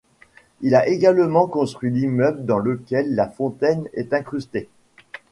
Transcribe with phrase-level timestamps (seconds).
[0.61, 4.67] Il a également construit l'immeuble dans lequel la fontaine est incrustée.